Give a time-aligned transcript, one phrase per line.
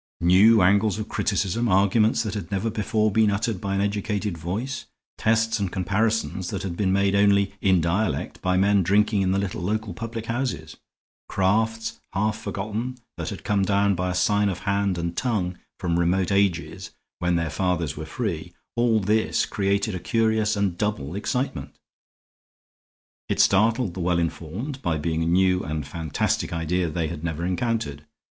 [0.21, 4.87] New angles of criticism, arguments that had never before been uttered by an educated voice,
[5.19, 9.37] tests and comparisons that had been made only in dialect by men drinking in the
[9.37, 10.75] little local public houses,
[11.29, 16.31] crafts half forgotten that had come down by sign of hand and tongue from remote
[16.31, 16.89] ages
[17.19, 21.75] when their fathers were free all this created a curious and double excitement.
[23.29, 27.45] It startled the well informed by being a new and fantastic idea they had never
[27.45, 28.03] encountered.